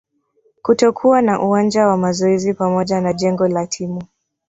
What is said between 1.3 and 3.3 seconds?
uwanja wa mazoezi pamoja na